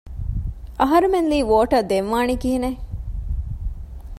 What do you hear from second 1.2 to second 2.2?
ލީ ވޯޓަށް ދެން